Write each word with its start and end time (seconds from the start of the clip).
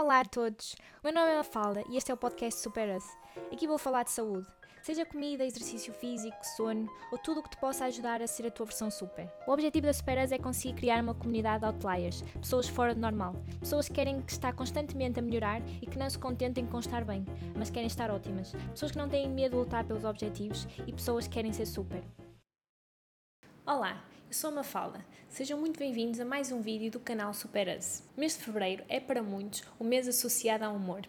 Olá 0.00 0.20
a 0.20 0.24
todos, 0.24 0.76
o 1.02 1.04
meu 1.04 1.12
nome 1.12 1.30
é 1.30 1.36
Mafalda 1.36 1.84
e 1.90 1.98
este 1.98 2.10
é 2.10 2.14
o 2.14 2.16
podcast 2.16 2.58
Super 2.62 2.96
Us. 2.96 3.04
Aqui 3.52 3.66
vou 3.66 3.76
falar 3.76 4.02
de 4.02 4.10
saúde, 4.10 4.46
seja 4.82 5.04
comida, 5.04 5.44
exercício 5.44 5.92
físico, 5.92 6.38
sono 6.56 6.88
ou 7.12 7.18
tudo 7.18 7.40
o 7.40 7.42
que 7.42 7.50
te 7.50 7.58
possa 7.58 7.84
ajudar 7.84 8.22
a 8.22 8.26
ser 8.26 8.46
a 8.46 8.50
tua 8.50 8.64
versão 8.64 8.90
super. 8.90 9.30
O 9.46 9.52
objetivo 9.52 9.86
da 9.86 9.92
Super 9.92 10.24
Us 10.24 10.32
é 10.32 10.38
conseguir 10.38 10.72
criar 10.72 11.02
uma 11.02 11.14
comunidade 11.14 11.60
de 11.60 11.66
outliers, 11.66 12.22
pessoas 12.40 12.66
fora 12.66 12.94
do 12.94 13.00
normal, 13.02 13.34
pessoas 13.60 13.88
que 13.88 13.94
querem 13.94 14.24
estar 14.26 14.54
constantemente 14.54 15.18
a 15.18 15.22
melhorar 15.22 15.60
e 15.82 15.86
que 15.86 15.98
não 15.98 16.08
se 16.08 16.18
contentem 16.18 16.64
com 16.64 16.78
estar 16.78 17.04
bem, 17.04 17.26
mas 17.54 17.68
querem 17.68 17.86
estar 17.86 18.10
ótimas, 18.10 18.52
pessoas 18.70 18.92
que 18.92 18.98
não 18.98 19.06
têm 19.06 19.28
medo 19.28 19.50
de 19.50 19.56
lutar 19.58 19.84
pelos 19.84 20.04
objetivos 20.04 20.66
e 20.86 20.94
pessoas 20.94 21.26
que 21.26 21.34
querem 21.34 21.52
ser 21.52 21.66
super. 21.66 22.02
Olá, 23.72 24.02
eu 24.26 24.34
sou 24.34 24.50
a 24.50 24.52
Mafalda. 24.52 24.98
Sejam 25.28 25.56
muito 25.56 25.78
bem-vindos 25.78 26.18
a 26.18 26.24
mais 26.24 26.50
um 26.50 26.60
vídeo 26.60 26.90
do 26.90 26.98
canal 26.98 27.32
Super 27.32 27.68
Us. 27.78 28.02
O 28.16 28.20
mês 28.20 28.36
de 28.36 28.42
Fevereiro 28.42 28.82
é 28.88 28.98
para 28.98 29.22
muitos 29.22 29.62
o 29.78 29.84
mês 29.84 30.08
associado 30.08 30.64
ao 30.64 30.74
humor. 30.74 31.02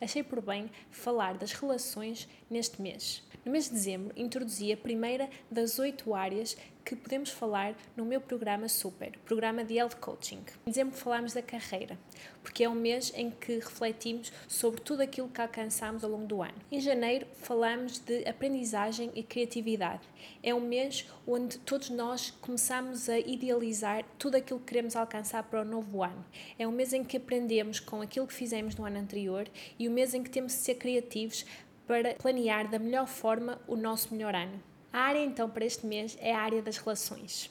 Achei 0.00 0.24
por 0.24 0.42
bem 0.42 0.68
falar 0.90 1.38
das 1.38 1.52
relações 1.52 2.28
neste 2.50 2.82
mês. 2.82 3.22
No 3.48 3.52
mês 3.52 3.64
de 3.64 3.70
dezembro 3.70 4.12
introduzi 4.14 4.70
a 4.70 4.76
primeira 4.76 5.30
das 5.50 5.78
oito 5.78 6.14
áreas 6.14 6.54
que 6.84 6.94
podemos 6.96 7.30
falar 7.30 7.74
no 7.94 8.04
meu 8.04 8.18
programa 8.18 8.66
Super, 8.66 9.12
programa 9.26 9.62
de 9.62 9.76
Health 9.76 9.96
Coaching. 10.00 10.42
Em 10.66 10.70
dezembro 10.70 10.96
falamos 10.96 11.34
da 11.34 11.42
carreira, 11.42 11.98
porque 12.42 12.64
é 12.64 12.68
um 12.68 12.74
mês 12.74 13.12
em 13.14 13.30
que 13.30 13.56
refletimos 13.56 14.32
sobre 14.46 14.80
tudo 14.80 15.02
aquilo 15.02 15.28
que 15.28 15.40
alcançamos 15.40 16.04
ao 16.04 16.10
longo 16.10 16.26
do 16.26 16.42
ano. 16.42 16.54
Em 16.72 16.80
janeiro 16.80 17.26
falamos 17.42 17.98
de 17.98 18.26
aprendizagem 18.26 19.10
e 19.14 19.22
criatividade. 19.22 20.02
É 20.42 20.54
um 20.54 20.60
mês 20.60 21.06
onde 21.26 21.58
todos 21.58 21.90
nós 21.90 22.30
começamos 22.42 23.08
a 23.08 23.18
idealizar 23.18 24.04
tudo 24.18 24.36
aquilo 24.36 24.60
que 24.60 24.66
queremos 24.66 24.96
alcançar 24.96 25.42
para 25.42 25.60
o 25.60 25.64
novo 25.64 26.02
ano. 26.02 26.24
É 26.58 26.66
um 26.66 26.72
mês 26.72 26.92
em 26.92 27.04
que 27.04 27.16
aprendemos 27.16 27.80
com 27.80 28.00
aquilo 28.00 28.26
que 28.26 28.34
fizemos 28.34 28.74
no 28.76 28.84
ano 28.84 28.98
anterior 28.98 29.46
e 29.78 29.88
o 29.88 29.90
um 29.90 29.94
mês 29.94 30.14
em 30.14 30.22
que 30.22 30.30
temos 30.30 30.52
de 30.52 30.58
ser 30.58 30.76
criativos 30.76 31.44
para 31.88 32.14
planear 32.14 32.68
da 32.68 32.78
melhor 32.78 33.06
forma 33.06 33.58
o 33.66 33.74
nosso 33.74 34.14
melhor 34.14 34.34
ano. 34.34 34.62
A 34.92 35.00
área 35.00 35.24
então 35.24 35.48
para 35.48 35.64
este 35.64 35.86
mês 35.86 36.18
é 36.20 36.34
a 36.34 36.40
área 36.40 36.60
das 36.60 36.76
relações. 36.76 37.50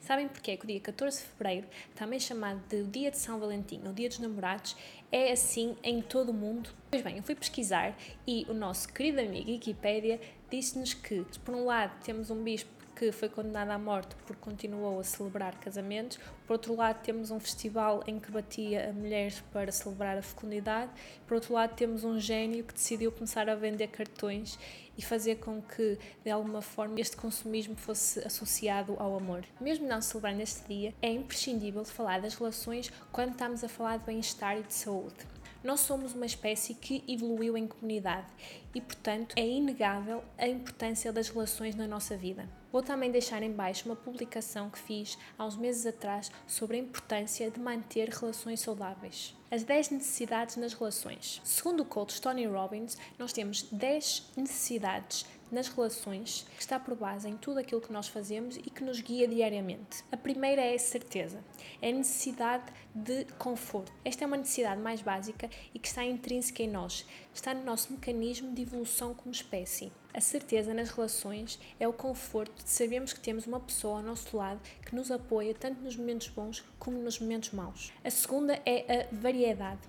Sabem 0.00 0.26
porque 0.26 0.50
é 0.50 0.56
que 0.56 0.64
o 0.64 0.66
dia 0.66 0.80
14 0.80 1.18
de 1.18 1.24
Fevereiro, 1.28 1.66
também 1.94 2.18
chamado 2.18 2.60
de 2.68 2.82
Dia 2.84 3.10
de 3.12 3.18
São 3.18 3.38
Valentim 3.38 3.80
ou 3.86 3.92
Dia 3.92 4.08
dos 4.08 4.18
Namorados, 4.18 4.76
é 5.12 5.30
assim 5.30 5.76
em 5.82 6.02
todo 6.02 6.30
o 6.30 6.34
mundo? 6.34 6.70
Pois 6.90 7.02
bem, 7.02 7.16
eu 7.18 7.22
fui 7.22 7.36
pesquisar 7.36 7.96
e 8.26 8.44
o 8.48 8.52
nosso 8.52 8.92
querido 8.92 9.20
amigo 9.20 9.48
Wikipédia 9.48 10.20
disse-nos 10.50 10.92
que, 10.92 11.24
por 11.44 11.54
um 11.54 11.64
lado, 11.64 12.02
temos 12.02 12.30
um 12.30 12.42
bispo 12.42 12.81
que 13.02 13.10
foi 13.10 13.28
condenado 13.28 13.70
à 13.70 13.78
morte 13.78 14.14
porque 14.24 14.40
continuou 14.40 15.00
a 15.00 15.02
celebrar 15.02 15.58
casamentos. 15.58 16.20
Por 16.46 16.52
outro 16.52 16.76
lado, 16.76 17.02
temos 17.02 17.32
um 17.32 17.40
festival 17.40 18.04
em 18.06 18.20
que 18.20 18.30
batia 18.30 18.90
a 18.90 18.92
mulheres 18.92 19.42
para 19.52 19.72
celebrar 19.72 20.16
a 20.16 20.22
fecundidade. 20.22 20.92
Por 21.26 21.34
outro 21.34 21.52
lado, 21.52 21.74
temos 21.74 22.04
um 22.04 22.20
gênio 22.20 22.62
que 22.62 22.72
decidiu 22.72 23.10
começar 23.10 23.48
a 23.48 23.56
vender 23.56 23.88
cartões 23.88 24.56
e 24.96 25.02
fazer 25.02 25.40
com 25.40 25.60
que, 25.60 25.98
de 26.22 26.30
alguma 26.30 26.62
forma, 26.62 27.00
este 27.00 27.16
consumismo 27.16 27.74
fosse 27.74 28.20
associado 28.20 28.94
ao 29.00 29.16
amor. 29.16 29.44
Mesmo 29.60 29.88
não 29.88 30.00
celebrando 30.00 30.40
este 30.40 30.64
dia, 30.68 30.94
é 31.02 31.10
imprescindível 31.10 31.84
falar 31.84 32.20
das 32.20 32.36
relações 32.36 32.88
quando 33.10 33.32
estamos 33.32 33.64
a 33.64 33.68
falar 33.68 33.96
de 33.96 34.06
bem-estar 34.06 34.56
e 34.56 34.62
de 34.62 34.74
saúde. 34.74 35.26
Nós 35.64 35.80
somos 35.80 36.14
uma 36.14 36.26
espécie 36.26 36.72
que 36.72 37.02
evoluiu 37.08 37.56
em 37.56 37.66
comunidade 37.66 38.28
e, 38.72 38.80
portanto, 38.80 39.34
é 39.36 39.44
inegável 39.44 40.22
a 40.38 40.46
importância 40.46 41.12
das 41.12 41.28
relações 41.28 41.74
na 41.74 41.88
nossa 41.88 42.16
vida. 42.16 42.61
Vou 42.72 42.82
também 42.82 43.10
deixar 43.10 43.42
em 43.42 43.52
baixo 43.52 43.84
uma 43.84 43.94
publicação 43.94 44.70
que 44.70 44.78
fiz 44.78 45.18
há 45.38 45.44
uns 45.44 45.56
meses 45.56 45.84
atrás 45.84 46.32
sobre 46.46 46.78
a 46.78 46.80
importância 46.80 47.50
de 47.50 47.60
manter 47.60 48.08
relações 48.08 48.60
saudáveis. 48.60 49.36
As 49.50 49.62
10 49.62 49.90
necessidades 49.90 50.56
nas 50.56 50.72
relações. 50.72 51.42
Segundo 51.44 51.80
o 51.80 51.84
coach 51.84 52.18
Tony 52.18 52.46
Robbins, 52.46 52.96
nós 53.18 53.30
temos 53.30 53.64
10 53.64 54.30
necessidades 54.38 55.26
nas 55.50 55.68
relações 55.68 56.46
que 56.56 56.62
está 56.62 56.80
por 56.80 56.96
base 56.96 57.28
em 57.28 57.36
tudo 57.36 57.58
aquilo 57.58 57.82
que 57.82 57.92
nós 57.92 58.08
fazemos 58.08 58.56
e 58.56 58.70
que 58.70 58.82
nos 58.82 59.02
guia 59.02 59.28
diariamente. 59.28 60.02
A 60.10 60.16
primeira 60.16 60.62
é 60.62 60.74
a 60.74 60.78
certeza, 60.78 61.44
é 61.82 61.90
a 61.90 61.92
necessidade 61.92 62.72
de 62.94 63.26
conforto. 63.38 63.92
Esta 64.02 64.24
é 64.24 64.26
uma 64.26 64.38
necessidade 64.38 64.80
mais 64.80 65.02
básica 65.02 65.50
e 65.74 65.78
que 65.78 65.88
está 65.88 66.02
intrínseca 66.02 66.62
em 66.62 66.70
nós, 66.70 67.04
está 67.34 67.52
no 67.52 67.64
nosso 67.64 67.92
mecanismo 67.92 68.54
de 68.54 68.62
evolução 68.62 69.12
como 69.12 69.30
espécie. 69.30 69.92
A 70.14 70.20
certeza 70.20 70.74
nas 70.74 70.90
relações 70.90 71.58
é 71.80 71.88
o 71.88 71.92
conforto 71.92 72.62
de 72.62 72.68
sabermos 72.68 73.14
que 73.14 73.20
temos 73.20 73.46
uma 73.46 73.58
pessoa 73.58 73.96
ao 73.96 74.02
nosso 74.02 74.36
lado 74.36 74.60
que 74.84 74.94
nos 74.94 75.10
apoia 75.10 75.54
tanto 75.54 75.80
nos 75.80 75.96
momentos 75.96 76.28
bons 76.28 76.62
como 76.78 76.98
nos 76.98 77.18
momentos 77.18 77.50
maus. 77.52 77.90
A 78.04 78.10
segunda 78.10 78.60
é 78.66 79.08
a 79.08 79.08
variedade. 79.10 79.80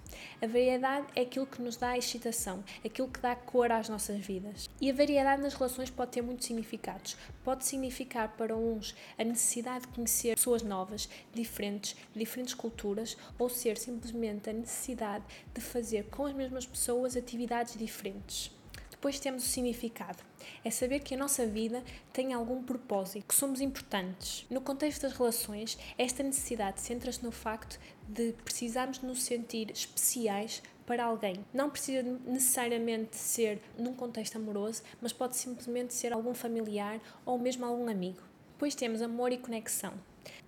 A 0.41 0.47
variedade 0.47 1.07
é 1.13 1.23
aquilo 1.23 1.45
que 1.45 1.61
nos 1.61 1.75
dá 1.75 1.97
excitação, 1.97 2.63
aquilo 2.85 3.09
que 3.09 3.19
dá 3.19 3.35
cor 3.35 3.69
às 3.69 3.89
nossas 3.89 4.25
vidas. 4.25 4.69
E 4.79 4.89
a 4.89 4.93
variedade 4.93 5.41
nas 5.41 5.55
relações 5.55 5.89
pode 5.89 6.11
ter 6.11 6.21
muitos 6.21 6.47
significados. 6.47 7.17
Pode 7.43 7.65
significar 7.65 8.29
para 8.37 8.55
uns 8.55 8.95
a 9.17 9.25
necessidade 9.25 9.87
de 9.87 9.93
conhecer 9.93 10.35
pessoas 10.35 10.63
novas, 10.63 11.09
diferentes, 11.33 11.97
diferentes 12.15 12.53
culturas, 12.53 13.17
ou 13.37 13.49
ser 13.49 13.77
simplesmente 13.77 14.49
a 14.49 14.53
necessidade 14.53 15.25
de 15.53 15.59
fazer 15.59 16.05
com 16.05 16.25
as 16.25 16.33
mesmas 16.33 16.65
pessoas 16.65 17.17
atividades 17.17 17.77
diferentes. 17.77 18.62
Depois 19.03 19.19
temos 19.19 19.43
o 19.43 19.47
significado. 19.47 20.23
É 20.63 20.71
saber 20.71 21.01
que 21.01 21.13
a 21.13 21.17
nossa 21.17 21.45
vida 21.45 21.83
tem 22.13 22.31
algum 22.31 22.63
propósito, 22.63 23.27
que 23.27 23.35
somos 23.35 23.59
importantes. 23.59 24.45
No 24.49 24.61
contexto 24.61 25.01
das 25.01 25.11
relações, 25.11 25.77
esta 25.97 26.23
necessidade 26.23 26.79
centra-se 26.79 27.21
no 27.21 27.29
facto 27.29 27.77
de 28.07 28.31
precisarmos 28.45 29.01
nos 29.01 29.21
sentir 29.23 29.69
especiais 29.71 30.63
para 30.85 31.03
alguém. 31.03 31.45
Não 31.53 31.69
precisa 31.69 32.01
necessariamente 32.25 33.17
ser 33.17 33.61
num 33.77 33.93
contexto 33.93 34.37
amoroso, 34.37 34.83
mas 35.01 35.11
pode 35.11 35.35
simplesmente 35.35 35.93
ser 35.93 36.13
algum 36.13 36.33
familiar 36.33 37.01
ou 37.25 37.37
mesmo 37.37 37.65
algum 37.65 37.89
amigo. 37.89 38.21
Depois 38.53 38.73
temos 38.73 39.01
amor 39.01 39.33
e 39.33 39.37
conexão. 39.37 39.95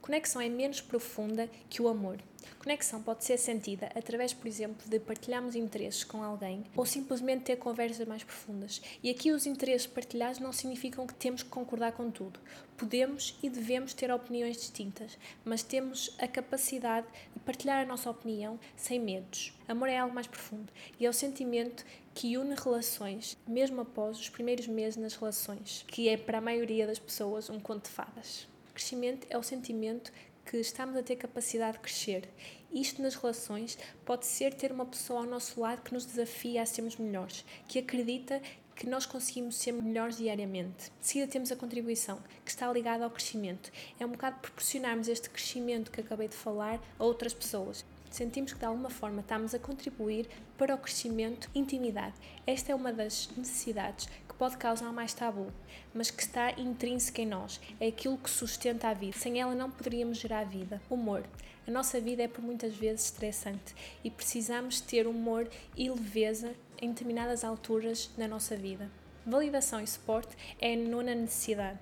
Conexão 0.01 0.41
é 0.41 0.49
menos 0.49 0.81
profunda 0.81 1.49
que 1.69 1.81
o 1.81 1.87
amor. 1.87 2.19
Conexão 2.59 3.01
pode 3.01 3.23
ser 3.23 3.37
sentida 3.37 3.91
através, 3.95 4.33
por 4.33 4.47
exemplo, 4.47 4.87
de 4.89 4.99
partilharmos 4.99 5.55
interesses 5.55 6.03
com 6.03 6.23
alguém 6.23 6.63
ou 6.75 6.85
simplesmente 6.85 7.43
ter 7.43 7.57
conversas 7.57 8.07
mais 8.07 8.23
profundas. 8.23 8.81
E 9.03 9.09
aqui 9.09 9.31
os 9.31 9.45
interesses 9.45 9.87
partilhados 9.87 10.39
não 10.39 10.51
significam 10.51 11.05
que 11.05 11.13
temos 11.13 11.43
que 11.43 11.49
concordar 11.49 11.91
com 11.91 12.09
tudo. 12.09 12.39
Podemos 12.77 13.37
e 13.41 13.49
devemos 13.49 13.93
ter 13.93 14.11
opiniões 14.11 14.57
distintas, 14.57 15.17
mas 15.43 15.63
temos 15.63 16.15
a 16.19 16.27
capacidade 16.27 17.07
de 17.33 17.39
partilhar 17.41 17.83
a 17.83 17.87
nossa 17.87 18.09
opinião 18.09 18.59
sem 18.75 18.99
medos. 18.99 19.53
Amor 19.67 19.89
é 19.89 19.97
algo 19.97 20.13
mais 20.13 20.27
profundo 20.27 20.71
e 20.99 21.05
é 21.05 21.09
o 21.09 21.13
sentimento 21.13 21.85
que 22.13 22.37
une 22.37 22.55
relações, 22.55 23.37
mesmo 23.47 23.81
após 23.81 24.19
os 24.19 24.29
primeiros 24.29 24.67
meses 24.67 24.97
nas 24.97 25.15
relações, 25.15 25.83
que 25.87 26.09
é 26.09 26.15
para 26.15 26.37
a 26.37 26.41
maioria 26.41 26.87
das 26.87 26.99
pessoas 26.99 27.49
um 27.49 27.59
conto 27.59 27.85
de 27.85 27.89
fadas. 27.89 28.47
Crescimento 28.75 29.25
é 29.29 29.37
o 29.37 29.41
sentimento 29.41 30.11
que 30.45 30.57
estamos 30.57 30.97
a 30.97 31.01
ter 31.01 31.15
capacidade 31.15 31.77
de 31.77 31.79
crescer. 31.79 32.27
Isto 32.73 33.01
nas 33.01 33.15
relações 33.15 33.77
pode 34.03 34.25
ser 34.25 34.53
ter 34.53 34.69
uma 34.69 34.85
pessoa 34.85 35.21
ao 35.21 35.25
nosso 35.25 35.61
lado 35.61 35.81
que 35.81 35.93
nos 35.93 36.05
desafia 36.05 36.61
a 36.61 36.65
sermos 36.65 36.97
melhores, 36.97 37.45
que 37.69 37.79
acredita 37.79 38.41
que 38.75 38.85
nós 38.85 39.05
conseguimos 39.05 39.55
ser 39.55 39.71
melhores 39.71 40.17
diariamente. 40.17 40.91
De 40.99 41.07
seguida 41.07 41.31
temos 41.31 41.53
a 41.53 41.55
contribuição, 41.55 42.19
que 42.43 42.51
está 42.51 42.69
ligada 42.69 43.05
ao 43.05 43.09
crescimento. 43.09 43.71
É 43.97 44.05
um 44.05 44.09
bocado 44.09 44.41
proporcionarmos 44.41 45.07
este 45.07 45.29
crescimento 45.29 45.89
que 45.89 46.01
acabei 46.01 46.27
de 46.27 46.35
falar 46.35 46.81
a 46.99 47.03
outras 47.05 47.33
pessoas. 47.33 47.85
Sentimos 48.11 48.51
que 48.51 48.59
de 48.59 48.65
alguma 48.65 48.89
forma 48.89 49.21
estamos 49.21 49.55
a 49.55 49.59
contribuir 49.59 50.27
para 50.57 50.75
o 50.75 50.77
crescimento 50.77 51.49
intimidade. 51.55 52.15
Esta 52.45 52.73
é 52.73 52.75
uma 52.75 52.91
das 52.91 53.29
necessidades 53.37 54.09
que 54.35 54.39
pode 54.39 54.57
causar 54.57 54.91
mais 54.91 55.13
tabu, 55.13 55.47
mas 55.93 56.11
que 56.11 56.21
está 56.21 56.51
intrínseca 56.59 57.21
em 57.21 57.25
nós, 57.25 57.59
é 57.79 57.87
aquilo 57.87 58.17
que 58.17 58.29
sustenta 58.29 58.89
a 58.89 58.93
vida. 58.93 59.17
Sem 59.17 59.39
ela 59.39 59.55
não 59.55 59.71
poderíamos 59.71 60.17
gerar 60.17 60.43
vida. 60.43 60.81
Humor. 60.89 61.23
A 61.65 61.71
nossa 61.71 61.99
vida 62.01 62.21
é 62.21 62.27
por 62.27 62.43
muitas 62.43 62.75
vezes 62.75 63.05
estressante 63.05 63.73
e 64.03 64.11
precisamos 64.11 64.81
ter 64.81 65.07
humor 65.07 65.49
e 65.75 65.89
leveza 65.89 66.53
em 66.79 66.89
determinadas 66.89 67.43
alturas 67.43 68.11
na 68.17 68.27
nossa 68.27 68.55
vida. 68.55 68.91
Validação 69.25 69.81
e 69.81 69.87
suporte 69.87 70.35
é 70.59 70.73
a 70.73 70.77
nona 70.77 71.15
necessidade. 71.15 71.79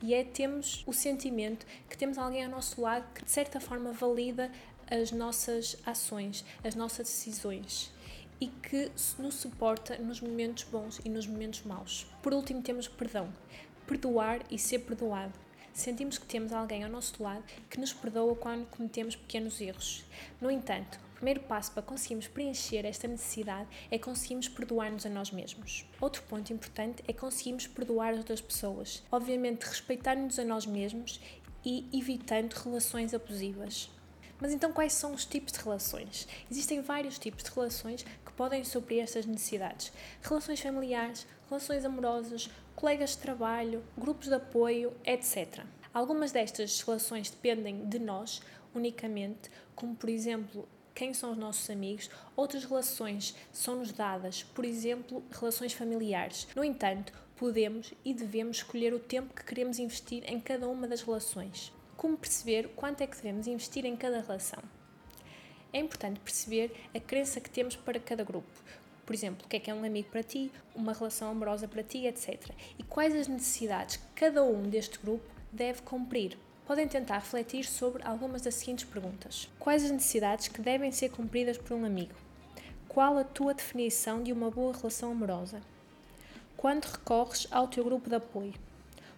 E 0.00 0.14
é 0.14 0.22
temos 0.22 0.84
o 0.86 0.92
sentimento 0.92 1.66
que 1.88 1.98
temos 1.98 2.18
alguém 2.18 2.44
ao 2.44 2.50
nosso 2.50 2.80
lado 2.80 3.06
que 3.12 3.24
de 3.24 3.30
certa 3.30 3.58
forma 3.58 3.92
valida 3.92 4.52
as 4.88 5.10
nossas 5.10 5.76
ações, 5.84 6.44
as 6.62 6.74
nossas 6.74 7.08
decisões 7.08 7.93
e 8.40 8.48
que 8.48 8.90
nos 9.18 9.34
suporta 9.34 9.96
nos 9.98 10.20
momentos 10.20 10.64
bons 10.64 11.00
e 11.04 11.08
nos 11.08 11.26
momentos 11.26 11.62
maus. 11.62 12.06
Por 12.22 12.32
último, 12.32 12.62
temos 12.62 12.88
perdão. 12.88 13.32
Perdoar 13.86 14.40
e 14.50 14.58
ser 14.58 14.80
perdoado. 14.80 15.32
Sentimos 15.72 16.18
que 16.18 16.26
temos 16.26 16.52
alguém 16.52 16.84
ao 16.84 16.90
nosso 16.90 17.20
lado 17.20 17.42
que 17.68 17.80
nos 17.80 17.92
perdoa 17.92 18.36
quando 18.36 18.66
cometemos 18.66 19.16
pequenos 19.16 19.60
erros. 19.60 20.04
No 20.40 20.48
entanto, 20.48 21.00
o 21.10 21.14
primeiro 21.16 21.40
passo 21.40 21.72
para 21.72 21.82
conseguirmos 21.82 22.28
preencher 22.28 22.86
esta 22.86 23.08
necessidade 23.08 23.68
é 23.90 23.98
conseguirmos 23.98 24.48
perdoar-nos 24.48 25.04
a 25.04 25.10
nós 25.10 25.32
mesmos. 25.32 25.84
Outro 26.00 26.22
ponto 26.22 26.52
importante 26.52 27.02
é 27.08 27.12
conseguirmos 27.12 27.66
perdoar 27.66 28.12
as 28.12 28.18
outras 28.18 28.40
pessoas. 28.40 29.02
Obviamente, 29.10 29.64
respeitar-nos 29.64 30.38
a 30.38 30.44
nós 30.44 30.64
mesmos 30.64 31.20
e 31.64 31.88
evitando 31.92 32.52
relações 32.52 33.12
abusivas. 33.12 33.90
Mas 34.40 34.52
então 34.52 34.72
quais 34.72 34.92
são 34.92 35.12
os 35.14 35.24
tipos 35.24 35.52
de 35.52 35.60
relações? 35.60 36.28
Existem 36.50 36.82
vários 36.82 37.18
tipos 37.18 37.42
de 37.42 37.50
relações 37.50 38.04
podem 38.36 38.64
suprir 38.64 39.02
estas 39.02 39.26
necessidades. 39.26 39.92
Relações 40.22 40.60
familiares, 40.60 41.26
relações 41.48 41.84
amorosas, 41.84 42.50
colegas 42.74 43.10
de 43.10 43.18
trabalho, 43.18 43.82
grupos 43.96 44.28
de 44.28 44.34
apoio, 44.34 44.92
etc. 45.04 45.64
Algumas 45.92 46.32
destas 46.32 46.80
relações 46.80 47.30
dependem 47.30 47.88
de 47.88 47.98
nós 47.98 48.42
unicamente, 48.74 49.50
como 49.74 49.94
por 49.94 50.08
exemplo 50.10 50.68
quem 50.94 51.12
são 51.12 51.32
os 51.32 51.38
nossos 51.38 51.68
amigos, 51.70 52.08
outras 52.36 52.64
relações 52.64 53.34
são-nos 53.52 53.92
dadas, 53.92 54.44
por 54.44 54.64
exemplo, 54.64 55.22
relações 55.30 55.72
familiares. 55.72 56.46
No 56.54 56.62
entanto, 56.62 57.12
podemos 57.36 57.92
e 58.04 58.14
devemos 58.14 58.58
escolher 58.58 58.94
o 58.94 58.98
tempo 58.98 59.34
que 59.34 59.44
queremos 59.44 59.78
investir 59.78 60.22
em 60.26 60.40
cada 60.40 60.68
uma 60.68 60.86
das 60.86 61.02
relações. 61.02 61.72
Como 61.96 62.16
perceber 62.16 62.68
quanto 62.76 63.00
é 63.00 63.06
que 63.06 63.16
devemos 63.16 63.46
investir 63.46 63.84
em 63.84 63.96
cada 63.96 64.20
relação? 64.20 64.62
É 65.74 65.80
importante 65.80 66.20
perceber 66.20 66.72
a 66.94 67.00
crença 67.00 67.40
que 67.40 67.50
temos 67.50 67.74
para 67.74 67.98
cada 67.98 68.22
grupo. 68.22 68.48
Por 69.04 69.12
exemplo, 69.12 69.44
o 69.44 69.48
que 69.48 69.56
é 69.56 69.58
que 69.58 69.68
é 69.68 69.74
um 69.74 69.82
amigo 69.82 70.08
para 70.08 70.22
ti, 70.22 70.52
uma 70.72 70.92
relação 70.92 71.32
amorosa 71.32 71.66
para 71.66 71.82
ti, 71.82 72.06
etc. 72.06 72.48
E 72.78 72.84
quais 72.84 73.12
as 73.12 73.26
necessidades 73.26 73.96
que 73.96 74.06
cada 74.14 74.44
um 74.44 74.62
deste 74.62 75.00
grupo 75.00 75.28
deve 75.50 75.82
cumprir 75.82 76.38
podem 76.64 76.86
tentar 76.86 77.18
refletir 77.18 77.64
sobre 77.64 78.04
algumas 78.04 78.40
das 78.40 78.54
seguintes 78.54 78.84
perguntas: 78.84 79.50
Quais 79.58 79.84
as 79.84 79.90
necessidades 79.90 80.46
que 80.46 80.62
devem 80.62 80.92
ser 80.92 81.08
cumpridas 81.08 81.58
por 81.58 81.76
um 81.76 81.84
amigo? 81.84 82.14
Qual 82.86 83.18
a 83.18 83.24
tua 83.24 83.52
definição 83.52 84.22
de 84.22 84.32
uma 84.32 84.52
boa 84.52 84.72
relação 84.72 85.10
amorosa? 85.10 85.60
Quando 86.56 86.84
recorres 86.84 87.48
ao 87.50 87.66
teu 87.66 87.82
grupo 87.82 88.08
de 88.08 88.14
apoio? 88.14 88.54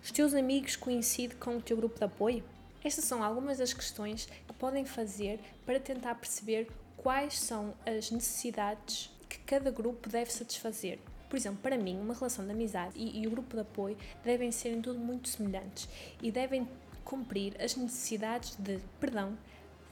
Os 0.03 0.11
teus 0.11 0.33
amigos 0.33 0.75
coincidem 0.75 1.37
com 1.37 1.59
o 1.59 1.63
teu 1.63 1.77
grupo 1.77 1.99
de 1.99 2.05
apoio? 2.05 2.56
Estas 2.87 3.05
são 3.05 3.21
algumas 3.21 3.59
das 3.59 3.73
questões 3.73 4.27
que 4.47 4.55
podem 4.55 4.85
fazer 4.85 5.41
para 5.65 5.81
tentar 5.81 6.15
perceber 6.15 6.69
quais 6.97 7.37
são 7.37 7.75
as 7.85 8.13
necessidades 8.13 9.11
que 9.29 9.41
cada 9.41 9.73
grupo 9.73 10.09
deve 10.09 10.33
satisfazer. 10.33 11.01
Por 11.29 11.37
exemplo, 11.37 11.59
para 11.61 11.77
mim, 11.77 11.99
uma 11.99 12.15
relação 12.15 12.45
de 12.45 12.53
amizade 12.53 12.93
e, 12.95 13.21
e 13.21 13.27
o 13.27 13.31
grupo 13.33 13.57
de 13.57 13.63
apoio 13.63 13.97
devem 14.23 14.53
ser 14.53 14.69
em 14.69 14.81
tudo 14.81 15.01
muito 15.01 15.29
semelhantes 15.29 15.89
e 16.23 16.31
devem 16.31 16.69
cumprir 17.05 17.61
as 17.61 17.75
necessidades 17.75 18.55
de 18.55 18.79
perdão, 19.01 19.37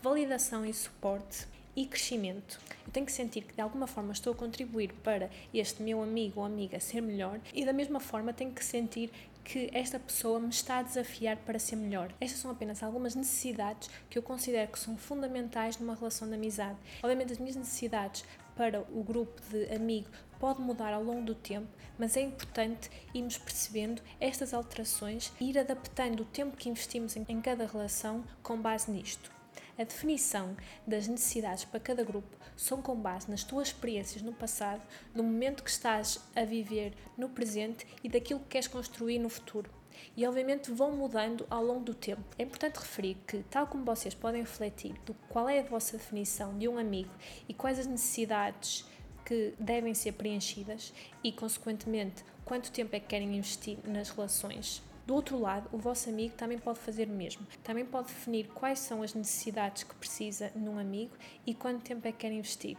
validação 0.00 0.64
e 0.64 0.72
suporte 0.72 1.48
e 1.74 1.86
crescimento. 1.86 2.60
Eu 2.86 2.92
tenho 2.92 3.06
que 3.06 3.12
sentir 3.12 3.42
que 3.42 3.54
de 3.54 3.60
alguma 3.60 3.88
forma 3.88 4.12
estou 4.12 4.32
a 4.32 4.36
contribuir 4.36 4.92
para 5.02 5.30
este 5.52 5.82
meu 5.82 6.00
amigo 6.00 6.38
ou 6.38 6.46
amiga 6.46 6.78
ser 6.78 7.00
melhor 7.00 7.40
e 7.52 7.64
da 7.64 7.72
mesma 7.72 7.98
forma 7.98 8.32
tenho 8.32 8.52
que 8.52 8.64
sentir 8.64 9.10
que 9.44 9.70
esta 9.72 10.00
pessoa 10.00 10.40
me 10.40 10.48
está 10.48 10.78
a 10.78 10.82
desafiar 10.82 11.36
para 11.36 11.58
ser 11.58 11.76
melhor. 11.76 12.12
Estas 12.20 12.40
são 12.40 12.50
apenas 12.50 12.82
algumas 12.82 13.14
necessidades 13.14 13.90
que 14.08 14.18
eu 14.18 14.22
considero 14.22 14.72
que 14.72 14.78
são 14.78 14.96
fundamentais 14.96 15.78
numa 15.78 15.94
relação 15.94 16.26
de 16.26 16.34
amizade. 16.34 16.78
Obviamente, 17.02 17.32
as 17.32 17.38
minhas 17.38 17.54
necessidades 17.54 18.24
para 18.56 18.80
o 18.80 19.02
grupo 19.02 19.40
de 19.50 19.72
amigo 19.74 20.08
pode 20.38 20.60
mudar 20.60 20.92
ao 20.92 21.02
longo 21.02 21.22
do 21.22 21.34
tempo, 21.34 21.68
mas 21.98 22.16
é 22.16 22.22
importante 22.22 22.90
irmos 23.12 23.38
percebendo 23.38 24.02
estas 24.18 24.54
alterações 24.54 25.32
e 25.40 25.50
ir 25.50 25.58
adaptando 25.58 26.20
o 26.20 26.26
tempo 26.26 26.56
que 26.56 26.68
investimos 26.68 27.16
em 27.16 27.40
cada 27.40 27.66
relação 27.66 28.24
com 28.42 28.60
base 28.60 28.90
nisto. 28.90 29.30
A 29.76 29.82
definição 29.82 30.56
das 30.86 31.08
necessidades 31.08 31.64
para 31.64 31.80
cada 31.80 32.04
grupo 32.04 32.36
são 32.56 32.80
com 32.80 32.94
base 32.94 33.28
nas 33.28 33.42
tuas 33.42 33.68
experiências 33.68 34.22
no 34.22 34.32
passado, 34.32 34.80
no 35.12 35.24
momento 35.24 35.64
que 35.64 35.70
estás 35.70 36.20
a 36.36 36.44
viver 36.44 36.94
no 37.18 37.28
presente 37.28 37.84
e 38.02 38.08
daquilo 38.08 38.38
que 38.40 38.50
queres 38.50 38.68
construir 38.68 39.18
no 39.18 39.28
futuro. 39.28 39.68
E 40.16 40.24
obviamente 40.26 40.70
vão 40.70 40.92
mudando 40.92 41.44
ao 41.50 41.64
longo 41.64 41.84
do 41.84 41.94
tempo. 41.94 42.22
É 42.38 42.44
importante 42.44 42.76
referir 42.76 43.16
que, 43.26 43.42
tal 43.50 43.66
como 43.66 43.84
vocês 43.84 44.14
podem 44.14 44.42
refletir 44.42 44.94
do 45.04 45.14
qual 45.28 45.48
é 45.48 45.58
a 45.58 45.64
vossa 45.64 45.96
definição 45.96 46.56
de 46.56 46.68
um 46.68 46.78
amigo 46.78 47.10
e 47.48 47.54
quais 47.54 47.78
as 47.80 47.86
necessidades 47.86 48.86
que 49.24 49.54
devem 49.58 49.94
ser 49.94 50.12
preenchidas 50.12 50.92
e, 51.22 51.32
consequentemente, 51.32 52.24
quanto 52.44 52.70
tempo 52.70 52.94
é 52.94 53.00
que 53.00 53.06
querem 53.06 53.36
investir 53.36 53.78
nas 53.84 54.10
relações. 54.10 54.82
Do 55.06 55.14
outro 55.14 55.38
lado, 55.38 55.68
o 55.70 55.76
vosso 55.76 56.08
amigo 56.08 56.34
também 56.34 56.58
pode 56.58 56.78
fazer 56.78 57.08
o 57.08 57.12
mesmo. 57.12 57.46
Também 57.62 57.84
pode 57.84 58.08
definir 58.08 58.48
quais 58.48 58.78
são 58.78 59.02
as 59.02 59.12
necessidades 59.12 59.82
que 59.82 59.94
precisa 59.94 60.50
num 60.54 60.78
amigo 60.78 61.14
e 61.46 61.54
quanto 61.54 61.82
tempo 61.82 62.08
é 62.08 62.12
que 62.12 62.18
quer 62.18 62.32
investir. 62.32 62.76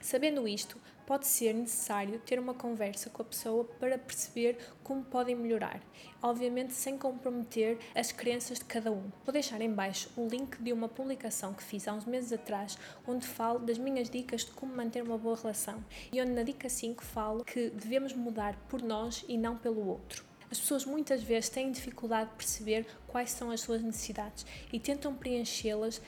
Sabendo 0.00 0.48
isto, 0.48 0.78
pode 1.06 1.26
ser 1.26 1.52
necessário 1.52 2.18
ter 2.20 2.38
uma 2.38 2.54
conversa 2.54 3.10
com 3.10 3.20
a 3.20 3.24
pessoa 3.24 3.64
para 3.64 3.98
perceber 3.98 4.56
como 4.82 5.04
podem 5.04 5.36
melhorar, 5.36 5.80
obviamente 6.22 6.72
sem 6.72 6.96
comprometer 6.96 7.78
as 7.94 8.10
crenças 8.10 8.58
de 8.58 8.64
cada 8.64 8.90
um. 8.90 9.10
Vou 9.24 9.32
deixar 9.32 9.60
em 9.60 9.72
baixo 9.72 10.08
o 10.16 10.26
link 10.26 10.56
de 10.62 10.72
uma 10.72 10.88
publicação 10.88 11.52
que 11.52 11.62
fiz 11.62 11.86
há 11.86 11.92
uns 11.92 12.04
meses 12.04 12.32
atrás, 12.32 12.78
onde 13.06 13.26
falo 13.26 13.58
das 13.58 13.76
minhas 13.76 14.08
dicas 14.08 14.44
de 14.44 14.52
como 14.52 14.74
manter 14.74 15.02
uma 15.02 15.18
boa 15.18 15.36
relação 15.36 15.84
e 16.10 16.20
onde 16.20 16.32
na 16.32 16.42
dica 16.42 16.68
5 16.68 17.04
falo 17.04 17.44
que 17.44 17.70
devemos 17.70 18.14
mudar 18.14 18.56
por 18.68 18.80
nós 18.80 19.24
e 19.28 19.36
não 19.36 19.56
pelo 19.56 19.86
outro. 19.86 20.29
As 20.50 20.58
pessoas 20.58 20.84
muitas 20.84 21.22
vezes 21.22 21.48
têm 21.48 21.70
dificuldade 21.70 22.30
de 22.30 22.36
perceber 22.36 22.86
quais 23.06 23.30
são 23.30 23.52
as 23.52 23.60
suas 23.60 23.82
necessidades 23.82 24.44
e 24.72 24.80
tentam 24.80 25.14
preenchê-las 25.14 26.02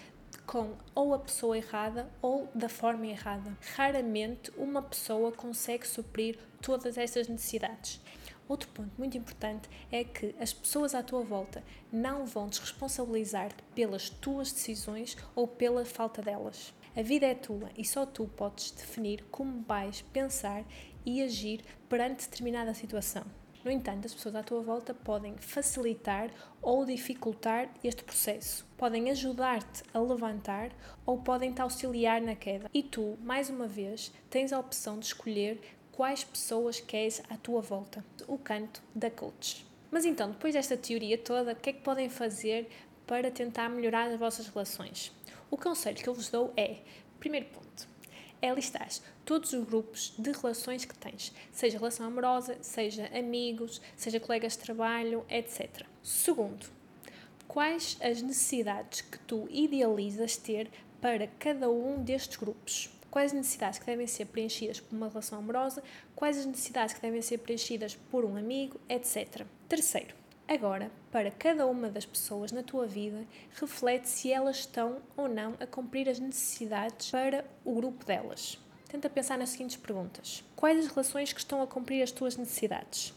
com 0.46 0.74
ou 0.94 1.14
a 1.14 1.18
pessoa 1.18 1.56
errada 1.56 2.10
ou 2.20 2.48
da 2.52 2.68
forma 2.68 3.06
errada. 3.06 3.56
Raramente 3.76 4.50
uma 4.56 4.82
pessoa 4.82 5.30
consegue 5.30 5.86
suprir 5.86 6.38
todas 6.60 6.98
estas 6.98 7.28
necessidades. 7.28 8.00
Outro 8.48 8.68
ponto 8.70 8.90
muito 8.98 9.16
importante 9.16 9.68
é 9.90 10.02
que 10.02 10.34
as 10.40 10.52
pessoas 10.52 10.94
à 10.94 11.02
tua 11.02 11.22
volta 11.22 11.62
não 11.92 12.26
vão 12.26 12.48
desresponsabilizar-te 12.48 13.62
pelas 13.74 14.10
tuas 14.10 14.52
decisões 14.52 15.16
ou 15.36 15.46
pela 15.46 15.84
falta 15.84 16.20
delas. 16.20 16.74
A 16.96 17.02
vida 17.02 17.26
é 17.26 17.34
tua 17.34 17.70
e 17.78 17.84
só 17.84 18.04
tu 18.04 18.26
podes 18.26 18.72
definir 18.72 19.24
como 19.30 19.62
vais 19.62 20.02
pensar 20.12 20.64
e 21.06 21.22
agir 21.22 21.62
perante 21.88 22.28
determinada 22.28 22.74
situação. 22.74 23.24
No 23.64 23.70
entanto, 23.70 24.06
as 24.06 24.14
pessoas 24.14 24.34
à 24.34 24.42
tua 24.42 24.60
volta 24.60 24.92
podem 24.92 25.36
facilitar 25.36 26.30
ou 26.60 26.84
dificultar 26.84 27.68
este 27.84 28.02
processo. 28.02 28.66
Podem 28.76 29.10
ajudar-te 29.10 29.84
a 29.94 30.00
levantar 30.00 30.70
ou 31.06 31.18
podem 31.18 31.52
te 31.52 31.62
auxiliar 31.62 32.20
na 32.20 32.34
queda. 32.34 32.68
E 32.74 32.82
tu, 32.82 33.16
mais 33.22 33.48
uma 33.48 33.68
vez, 33.68 34.12
tens 34.28 34.52
a 34.52 34.58
opção 34.58 34.98
de 34.98 35.06
escolher 35.06 35.60
quais 35.92 36.24
pessoas 36.24 36.80
queres 36.80 37.22
à 37.30 37.36
tua 37.36 37.60
volta. 37.60 38.04
O 38.26 38.36
canto 38.36 38.82
da 38.94 39.10
coach. 39.10 39.64
Mas 39.92 40.04
então, 40.04 40.30
depois 40.30 40.54
desta 40.54 40.76
teoria 40.76 41.18
toda, 41.18 41.52
o 41.52 41.56
que 41.56 41.70
é 41.70 41.72
que 41.72 41.82
podem 41.82 42.08
fazer 42.08 42.68
para 43.06 43.30
tentar 43.30 43.68
melhorar 43.68 44.10
as 44.10 44.18
vossas 44.18 44.48
relações? 44.48 45.12
O 45.50 45.56
conselho 45.56 45.98
que 45.98 46.08
eu 46.08 46.14
vos 46.14 46.30
dou 46.30 46.52
é: 46.56 46.78
primeiro 47.20 47.46
ponto, 47.46 47.86
é 48.42 48.52
listar 48.52 48.88
todos 49.24 49.52
os 49.52 49.64
grupos 49.64 50.12
de 50.18 50.32
relações 50.32 50.84
que 50.84 50.94
tens, 50.94 51.32
seja 51.52 51.78
relação 51.78 52.04
amorosa, 52.06 52.58
seja 52.60 53.06
amigos, 53.16 53.80
seja 53.96 54.18
colegas 54.18 54.52
de 54.54 54.58
trabalho, 54.58 55.24
etc. 55.30 55.86
Segundo, 56.02 56.66
quais 57.46 57.96
as 58.02 58.20
necessidades 58.20 59.00
que 59.00 59.18
tu 59.20 59.48
idealizas 59.48 60.36
ter 60.36 60.68
para 61.00 61.28
cada 61.38 61.70
um 61.70 62.02
destes 62.02 62.36
grupos? 62.36 62.90
Quais 63.10 63.30
as 63.30 63.36
necessidades 63.36 63.78
que 63.78 63.86
devem 63.86 64.06
ser 64.06 64.26
preenchidas 64.26 64.80
por 64.80 64.96
uma 64.96 65.08
relação 65.08 65.38
amorosa, 65.38 65.82
quais 66.16 66.38
as 66.38 66.46
necessidades 66.46 66.94
que 66.94 67.00
devem 67.00 67.22
ser 67.22 67.38
preenchidas 67.38 67.94
por 68.10 68.24
um 68.24 68.36
amigo, 68.36 68.80
etc. 68.88 69.46
Terceiro, 69.68 70.14
Agora, 70.48 70.90
para 71.10 71.30
cada 71.30 71.66
uma 71.66 71.88
das 71.88 72.04
pessoas 72.04 72.52
na 72.52 72.62
tua 72.62 72.86
vida, 72.86 73.24
reflete 73.54 74.08
se 74.08 74.32
elas 74.32 74.58
estão 74.58 74.98
ou 75.16 75.28
não 75.28 75.54
a 75.60 75.66
cumprir 75.66 76.08
as 76.08 76.18
necessidades 76.18 77.10
para 77.10 77.44
o 77.64 77.74
grupo 77.74 78.04
delas. 78.04 78.58
Tenta 78.88 79.08
pensar 79.08 79.38
nas 79.38 79.50
seguintes 79.50 79.76
perguntas: 79.76 80.44
Quais 80.54 80.78
as 80.78 80.90
relações 80.90 81.32
que 81.32 81.40
estão 81.40 81.62
a 81.62 81.66
cumprir 81.66 82.02
as 82.02 82.10
tuas 82.10 82.36
necessidades? 82.36 83.14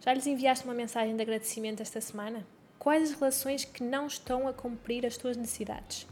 Já 0.00 0.12
lhes 0.12 0.26
enviaste 0.26 0.64
uma 0.64 0.74
mensagem 0.74 1.14
de 1.14 1.22
agradecimento 1.22 1.80
esta 1.80 2.00
semana? 2.00 2.46
Quais 2.78 3.10
as 3.10 3.18
relações 3.18 3.64
que 3.64 3.82
não 3.82 4.06
estão 4.06 4.48
a 4.48 4.52
cumprir 4.52 5.06
as 5.06 5.16
tuas 5.16 5.36
necessidades? 5.36 6.06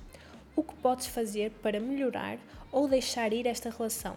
O 0.54 0.62
que 0.62 0.74
podes 0.76 1.06
fazer 1.06 1.50
para 1.62 1.80
melhorar 1.80 2.38
ou 2.70 2.86
deixar 2.86 3.32
ir 3.32 3.46
esta 3.46 3.70
relação? 3.70 4.16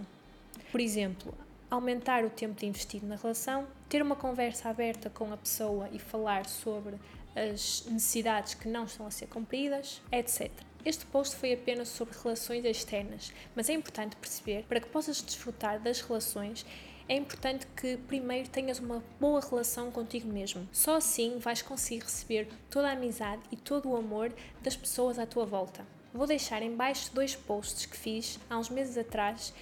Por 0.71 0.79
exemplo, 0.79 1.33
aumentar 1.69 2.25
o 2.25 2.29
tempo 2.29 2.59
de 2.59 2.65
investir 2.65 3.03
na 3.03 3.15
relação, 3.15 3.65
ter 3.91 4.01
uma 4.01 4.15
conversa 4.15 4.69
aberta 4.69 5.09
com 5.09 5.33
a 5.33 5.37
pessoa 5.37 5.89
e 5.91 5.99
falar 5.99 6.45
sobre 6.45 6.95
as 7.35 7.85
necessidades 7.87 8.53
que 8.53 8.69
não 8.69 8.85
estão 8.85 9.05
a 9.05 9.11
ser 9.11 9.27
cumpridas, 9.27 10.01
etc. 10.09 10.49
Este 10.85 11.05
post 11.07 11.35
foi 11.35 11.51
apenas 11.51 11.89
sobre 11.89 12.17
relações 12.17 12.63
externas, 12.63 13.33
mas 13.53 13.69
é 13.69 13.73
importante 13.73 14.15
perceber 14.15 14.63
para 14.63 14.79
que 14.79 14.87
possas 14.87 15.21
desfrutar 15.21 15.77
das 15.77 15.99
relações 15.99 16.65
é 17.09 17.15
importante 17.15 17.67
que 17.75 17.97
primeiro 17.97 18.47
tenhas 18.47 18.79
uma 18.79 19.03
boa 19.19 19.41
relação 19.41 19.91
contigo 19.91 20.31
mesmo. 20.31 20.65
Só 20.71 20.95
assim 20.95 21.37
vais 21.37 21.61
conseguir 21.61 22.05
receber 22.05 22.47
toda 22.69 22.87
a 22.87 22.93
amizade 22.93 23.41
e 23.51 23.57
todo 23.57 23.89
o 23.89 23.97
amor 23.97 24.33
das 24.61 24.77
pessoas 24.77 25.19
à 25.19 25.25
tua 25.25 25.45
volta. 25.45 25.85
Vou 26.13 26.27
deixar 26.27 26.61
em 26.61 26.75
baixo 26.75 27.09
dois 27.13 27.35
posts 27.35 27.85
que 27.85 27.97
fiz 27.97 28.39
há 28.49 28.57
uns 28.57 28.69
meses 28.69 28.97
atrás 28.97 29.53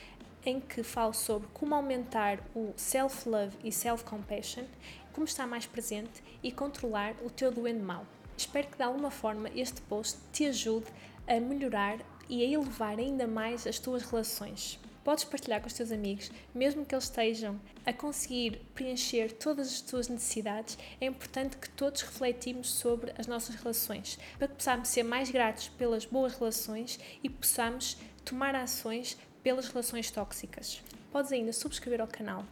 em 0.46 0.60
que 0.60 0.84
falo 0.84 1.14
sobre 1.14 1.48
como 1.54 1.76
aumentar 1.76 2.40
o 2.56 2.74
self-love 2.76 3.58
e 3.64 3.72
self-compassion, 3.72 4.66
como 5.14 5.26
estar 5.26 5.46
mais 5.46 5.66
presente 5.66 6.24
e 6.42 6.52
controlar 6.52 7.16
o 7.24 7.30
teu 7.30 7.52
doente 7.52 7.82
mau. 7.82 8.06
Espero 8.38 8.68
que 8.68 8.78
de 8.78 8.84
alguma 8.84 9.12
forma 9.12 9.50
este 9.56 9.82
post 9.82 10.18
te 10.32 10.46
ajude 10.46 10.88
a 11.28 11.40
melhorar 11.40 12.00
e 12.30 12.44
a 12.44 12.48
elevar 12.48 12.98
ainda 12.98 13.28
mais 13.28 13.68
as 13.68 13.80
tuas 13.80 14.04
relações. 14.04 14.80
Podes 15.04 15.24
partilhar 15.24 15.60
com 15.60 15.68
os 15.68 15.74
teus 15.74 15.92
amigos, 15.92 16.30
mesmo 16.54 16.86
que 16.86 16.94
eles 16.94 17.06
estejam 17.06 17.60
a 17.86 17.92
conseguir 17.92 18.62
preencher 18.76 19.32
todas 19.32 19.68
as 19.68 19.82
tuas 19.82 20.08
necessidades, 20.08 20.78
é 21.02 21.06
importante 21.06 21.58
que 21.58 21.70
todos 21.70 22.02
refletimos 22.02 22.70
sobre 22.72 23.12
as 23.18 23.26
nossas 23.26 23.56
relações, 23.56 24.20
para 24.38 24.48
que 24.48 24.56
possamos 24.56 24.90
ser 24.90 25.04
mais 25.04 25.32
gratos 25.32 25.70
pelas 25.70 26.06
boas 26.06 26.38
relações 26.38 27.00
e 27.24 27.30
possamos 27.30 27.98
tomar 28.24 28.54
ações 28.54 29.18
pelas 29.50 29.68
relações 29.68 30.12
tóxicas. 30.12 30.80
Podes 31.12 31.32
ainda 31.32 31.52
subscrever 31.52 32.02
ao 32.02 32.08
canal, 32.08 32.46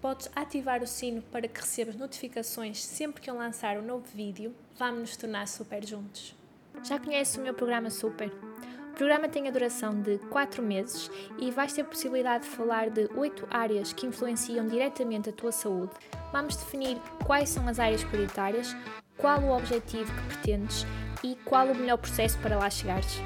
podes 0.00 0.30
ativar 0.32 0.80
o 0.80 0.86
sino 0.86 1.20
para 1.20 1.48
que 1.48 1.60
recebas 1.60 1.96
notificações 1.96 2.84
sempre 2.84 3.20
que 3.20 3.28
eu 3.28 3.34
lançar 3.34 3.76
um 3.76 3.82
novo 3.82 4.04
vídeo. 4.14 4.54
Vamos 4.78 5.00
nos 5.00 5.16
tornar 5.16 5.48
super 5.48 5.84
juntos. 5.84 6.36
Já 6.84 7.00
conheces 7.00 7.36
o 7.36 7.40
meu 7.40 7.52
programa 7.52 7.90
Super? 7.90 8.28
O 8.28 8.94
programa 8.94 9.28
tem 9.28 9.48
a 9.48 9.50
duração 9.50 10.00
de 10.00 10.18
4 10.30 10.62
meses 10.62 11.10
e 11.36 11.50
vais 11.50 11.72
ter 11.72 11.80
a 11.80 11.84
possibilidade 11.84 12.44
de 12.44 12.50
falar 12.50 12.90
de 12.90 13.10
8 13.16 13.48
áreas 13.50 13.92
que 13.92 14.06
influenciam 14.06 14.68
diretamente 14.68 15.30
a 15.30 15.32
tua 15.32 15.50
saúde. 15.50 15.94
Vamos 16.30 16.54
definir 16.54 16.96
quais 17.26 17.48
são 17.48 17.66
as 17.66 17.80
áreas 17.80 18.04
prioritárias, 18.04 18.68
qual 19.16 19.42
o 19.42 19.56
objetivo 19.56 20.12
que 20.14 20.26
pretendes 20.28 20.86
e 21.24 21.34
qual 21.44 21.66
o 21.66 21.74
melhor 21.74 21.96
processo 21.96 22.38
para 22.38 22.56
lá 22.56 22.70
chegares. 22.70 23.20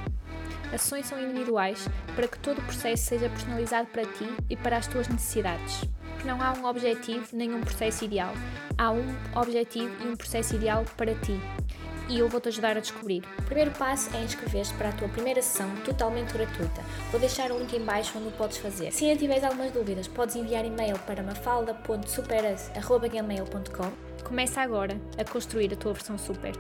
Sessões 0.71 1.07
são 1.07 1.21
individuais 1.21 1.89
para 2.15 2.29
que 2.29 2.39
todo 2.39 2.59
o 2.59 2.63
processo 2.63 3.05
seja 3.05 3.29
personalizado 3.29 3.89
para 3.89 4.05
ti 4.05 4.25
e 4.49 4.57
para 4.57 4.77
as 4.77 4.87
tuas 4.87 5.09
necessidades. 5.09 5.83
Não 6.25 6.41
há 6.41 6.53
um 6.53 6.65
objetivo 6.67 7.27
nem 7.33 7.53
um 7.55 7.61
processo 7.61 8.05
ideal. 8.05 8.33
Há 8.77 8.93
um 8.93 9.05
objetivo 9.35 9.93
e 10.05 10.09
um 10.09 10.17
processo 10.17 10.55
ideal 10.55 10.85
para 10.97 11.15
ti. 11.15 11.41
E 12.09 12.19
eu 12.19 12.29
vou-te 12.29 12.49
ajudar 12.49 12.77
a 12.77 12.81
descobrir. 12.81 13.23
O 13.39 13.43
primeiro 13.43 13.71
passo 13.73 14.11
é 14.17 14.23
inscrever-te 14.23 14.75
para 14.75 14.89
a 14.89 14.93
tua 14.93 15.09
primeira 15.09 15.41
sessão 15.41 15.71
totalmente 15.85 16.33
gratuita. 16.33 16.83
Vou 17.11 17.21
deixar 17.21 17.53
o 17.53 17.59
link 17.59 17.73
em 17.75 17.85
baixo 17.85 18.19
onde 18.19 18.29
o 18.29 18.33
podes 18.33 18.59
fazer. 18.59 18.91
Se 18.91 19.05
ainda 19.05 19.19
tiveres 19.19 19.45
algumas 19.45 19.71
dúvidas, 19.71 20.09
podes 20.09 20.35
enviar 20.35 20.65
e-mail 20.65 20.99
para 21.01 21.23
mafalda.superas.gmail.com 21.23 23.93
Começa 24.25 24.61
agora 24.61 25.01
a 25.17 25.25
construir 25.25 25.73
a 25.73 25.77
tua 25.77 25.93
versão 25.93 26.19
super. 26.19 26.53